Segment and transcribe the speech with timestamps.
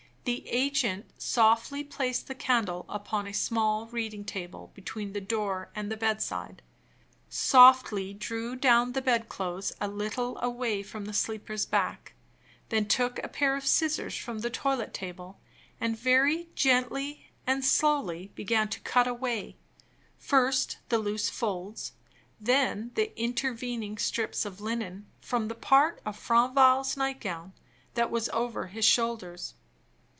[0.23, 5.91] The agent softly placed the candle upon a small reading table between the door and
[5.91, 6.61] the bedside,
[7.27, 12.13] softly drew down the bed clothes a little away from the sleeper's back,
[12.69, 15.39] then took a pair of scissors from the toilet table,
[15.79, 19.57] and very gently and slowly began to cut away,
[20.19, 21.93] first the loose folds,
[22.39, 27.53] then the intervening strips of linen, from the part of Franval's night gown
[27.95, 29.55] that was over his shoulders.